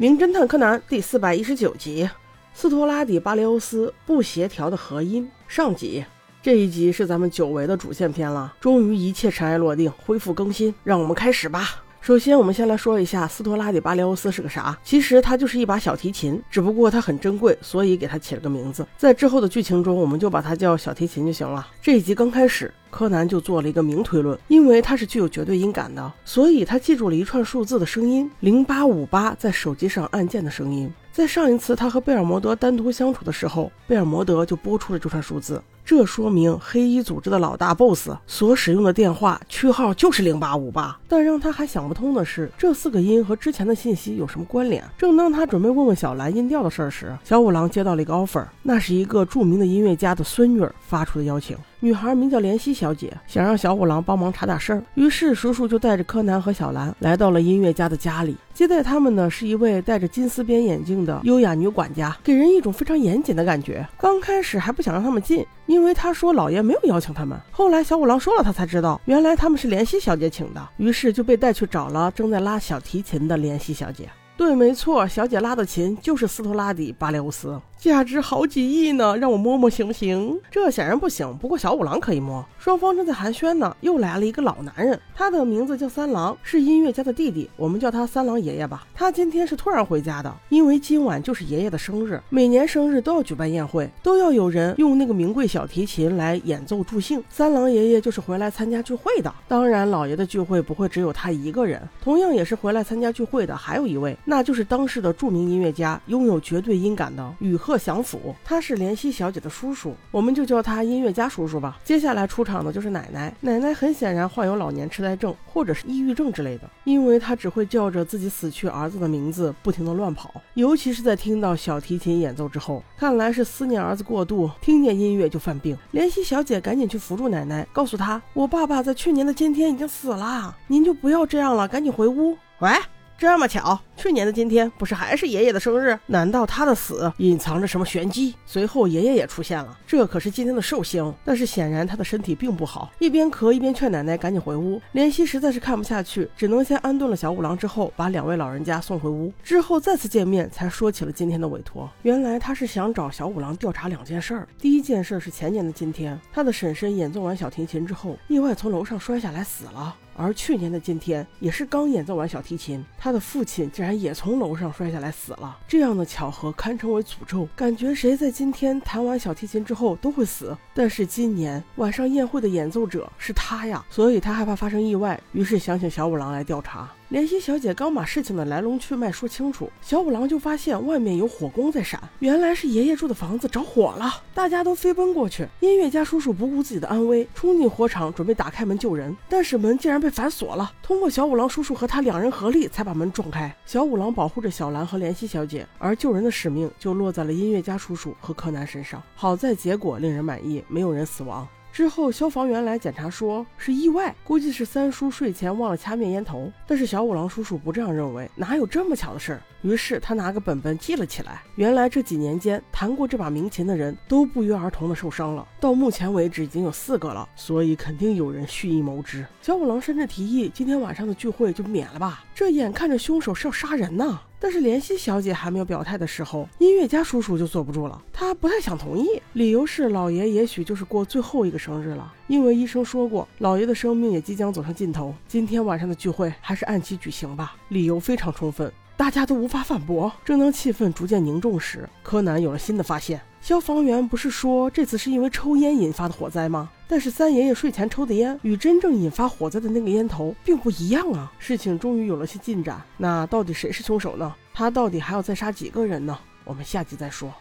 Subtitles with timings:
[0.00, 2.08] 名侦探柯南第四百一十九集：
[2.54, 6.04] 斯托拉底巴雷欧斯不协调的合音上集。
[6.40, 11.82] 这一集是咱们久违的主线篇了，终于一切尘埃落定，恢复更新，让我们开始吧。
[12.00, 14.78] 首先，我们先来说一下斯托拉底巴雷欧斯是个啥？
[14.84, 18.86] 其实它就是一把小提琴，只不过它很珍贵，所以给它起了个名字。
[18.96, 21.66] 在之后的剧情中，我们就把它叫小提琴就行了。
[21.82, 30.92] 这一集刚开始，柯南就做了一个名推论，因为他是具有绝对音感的，所以他记住了一串数字的声音：零八五八，在手机上按键的声音。
[31.12, 40.96] 在上一次他和贝尔摩德单独相处的时候，贝尔摩德就拨出了这串数字，这说明黑衣组织的老大 BOSS 所使用的电话区号就是零八五八。
[41.08, 44.84] 但让他还想不通的是，这四个音和之前的信息有什么关联？
[44.96, 51.56] 正当他准备问问小兰音调的事儿时，小五郎接到了一个 offer，那是一个著名的音乐家的孙女儿发出的邀请。
[51.80, 54.82] 女孩名叫莲希小姐，想让小五郎帮忙查点事儿。
[54.94, 58.36] 于是叔叔就带着柯南和小兰来到了音乐家的家里。
[58.52, 63.86] 接待他们的是一位戴着金丝边眼镜的优雅女管家，给人一种非常严谨的感觉。
[63.96, 67.38] 刚开始还不想让他们进，因为他说老爷没有邀请他们。
[67.52, 74.08] 后来小五郎说了，他才知道原来他们是莲希小姐请的，于是就被带去找了正在拉小提琴的莲希小姐。
[74.36, 77.60] 对，没错，小姐拉的琴就是斯托拉底巴列乌斯。
[77.78, 80.36] 价值好几亿呢，让我摸摸行不行？
[80.50, 81.32] 这显然不行。
[81.38, 82.44] 不过小五郎可以摸。
[82.58, 88.84] 双方正在寒暄呢，又来了一个老男人，他的名字叫三郎，是音乐家的弟弟，我们叫他三郎爷爷吧。
[88.92, 97.22] 他今天是突然回家的，因为今晚就是爷爷的生日，每年生日都要举办宴会，都要有人用那个名贵小提琴来演奏助兴。
[97.30, 99.32] 三郎爷爷就是回来参加聚会的。
[99.46, 107.56] 当然，老爷的聚会不会只有他一个人，同样也是回来参加聚会的，还有一位，那就是当时的著名音乐家，拥有绝对音感的雨。
[107.68, 111.78] 贺祥甫，他是怜惜小姐的叔叔，我们就叫他音乐家叔叔吧。
[111.84, 125.76] 接下来出场的就是奶奶，奶奶很显然患有老年痴呆症或者是抑郁症之类的，因为她只会叫着自己死去儿子的名字，不停的乱跑，尤其是在听到小提琴演奏之后，看来是思念儿子过度，听见音乐就犯病。
[125.92, 132.34] 怜惜小姐赶紧去扶住奶奶，告诉她，我爸爸在去年的今天已经死了，您就不要这样了，赶紧回屋。
[132.60, 132.70] 喂。
[133.18, 135.98] 这么巧，去年的今天不是还是爷爷的生日？
[136.06, 138.32] 难道他的死隐藏着什么玄机？
[138.46, 141.12] 随后爷爷也出现了，这可是今天的寿星。
[141.24, 144.80] 但是显然他的身体并不好，一边咳一边劝奶奶赶紧回屋。
[144.94, 149.32] 怜惜实在是看不下去，只能先安顿了小五郎，之后把两位老人家送回屋。
[149.42, 151.90] 之后再次见面，才说起了今天的委托。
[152.02, 154.48] 原来他是想找小五郎调查两件事儿。
[154.60, 159.96] 第一件事是前年的今天，他的婶婶演奏完小提琴之后，意外从楼上摔下来死了。
[160.18, 165.56] 而去年的今天，也是刚演奏完小提琴，他的父亲竟然也从楼上摔下来死了。
[165.68, 170.56] 这样的巧合堪称为诅咒，感觉谁在今天弹完小提琴之后都会死。
[170.74, 176.90] 但是今年晚上宴会的演奏者是他呀，所以他害怕发生意外，于是想请小五郎来调查。
[177.08, 185.48] 莲希小姐刚把事情的来龙去脉说清楚，小五郎就发现外面有火光在闪，原来是爷爷住的房子着火了，大家都飞奔过去。
[185.60, 190.70] 音乐家叔叔不顾自己的安危，冲进火场准备打开门救人，但是门竟然被反锁了。
[190.82, 193.50] 通过小五郎叔叔和他两人合力才把门撞开。
[193.64, 199.02] 小五郎保护着小兰和莲希小姐，而救人的使命就落在了音乐家叔叔和柯南身上。
[199.14, 201.48] 好在结果令人满意，没有人死亡。
[201.78, 206.50] 之后，消防员来检查，说是意外，估计是三叔睡前忘了掐灭烟头。
[206.66, 209.40] 但是小五郎叔叔不这样认为，哪有这么巧的事儿？
[209.62, 211.42] 于是他拿个本本记了起来。
[211.56, 219.26] 原来这几年间弹过这把名琴的人都不约而同的受伤了，到目前为止已经有四个了，所以肯定有人蓄意谋之。
[219.42, 224.20] 小五郎甚至提议，今天晚上的聚会就免了吧，这眼看着凶手是要杀人呢。
[224.40, 240.12] 但是怜惜小姐还没有表态的时候，音乐家叔叔就坐不住了，他不太想同意，理由是老爷也许就是过最后一个生日了，因为医生说过老爷的生命也即将走向尽头，今天晚上的聚会还是按期举行吧，理由非常充分，大家都无法反驳。
[240.24, 243.20] 正当气氛逐渐凝重时，柯南有了新的发现。
[243.40, 246.68] 消防员不是说这次是因为抽烟引发的火灾吗？
[246.88, 251.32] 但是三爷爷睡前抽的烟与真正引发火灾的那个烟头并不一样啊！
[251.38, 254.34] 事情终于有了些进展，那到底谁是凶手呢？
[254.52, 256.18] 他到底还要再杀几个人呢？
[256.44, 257.32] 我们下集再说。